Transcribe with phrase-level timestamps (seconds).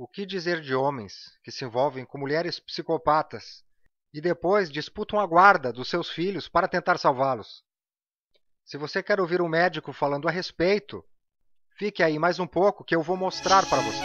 [0.00, 3.64] O que dizer de homens que se envolvem com mulheres psicopatas
[4.14, 7.64] e depois disputam a guarda dos seus filhos para tentar salvá-los?
[8.64, 11.04] Se você quer ouvir um médico falando a respeito,
[11.76, 14.04] fique aí mais um pouco que eu vou mostrar para você.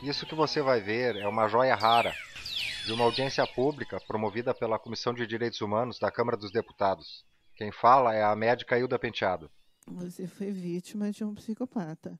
[0.00, 2.14] Isso que você vai ver é uma joia rara
[2.88, 7.22] de uma audiência pública promovida pela Comissão de Direitos Humanos da Câmara dos Deputados.
[7.54, 9.50] Quem fala é a médica Hilda Penteado.
[9.86, 12.18] Você foi vítima de um psicopata.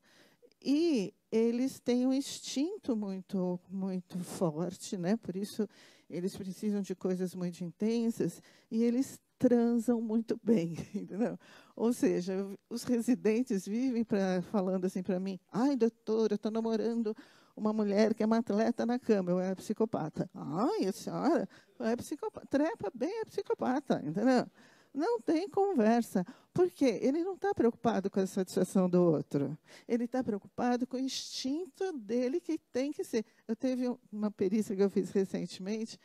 [0.63, 5.17] E eles têm um instinto muito, muito forte, né?
[5.17, 5.67] Por isso
[6.07, 8.39] eles precisam de coisas muito intensas
[8.69, 11.39] e eles transam muito bem, entendeu?
[11.75, 17.15] Ou seja, os residentes vivem pra, falando assim para mim: "Ai, doutora, eu estou namorando
[17.55, 20.29] uma mulher que é uma atleta na cama, eu era psicopata.
[20.33, 21.47] Ai, a senhora
[21.79, 22.47] é psicopata.
[22.47, 24.45] Trepa bem é psicopata, entendeu?
[24.93, 26.25] Não tem conversa.
[26.53, 26.99] Por quê?
[27.01, 29.57] Ele não está preocupado com a satisfação do outro.
[29.87, 33.23] Ele está preocupado com o instinto dele que tem que ser.
[33.47, 35.99] Eu teve uma perícia que eu fiz recentemente.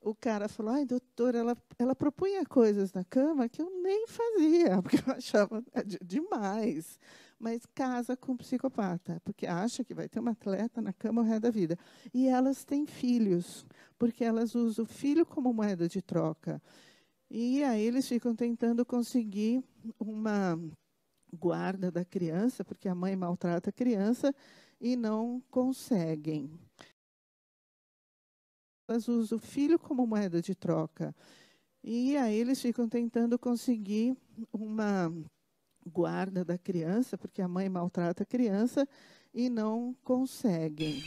[0.00, 4.80] O cara falou, ai, doutora, ela, ela propunha coisas na cama que eu nem fazia,
[4.82, 5.62] porque eu achava
[6.02, 6.98] demais
[7.40, 11.24] mas casa com um psicopata, porque acha que vai ter uma atleta na cama o
[11.24, 11.76] resto da vida.
[12.12, 13.66] E elas têm filhos,
[13.98, 16.62] porque elas usam o filho como moeda de troca.
[17.30, 19.64] E aí eles ficam tentando conseguir
[19.98, 20.60] uma
[21.32, 24.34] guarda da criança, porque a mãe maltrata a criança
[24.78, 26.50] e não conseguem.
[28.90, 31.14] Elas usam o filho como moeda de troca.
[31.80, 34.16] E aí eles ficam tentando conseguir
[34.52, 35.12] uma
[35.86, 38.88] guarda da criança, porque a mãe maltrata a criança
[39.32, 41.00] e não conseguem.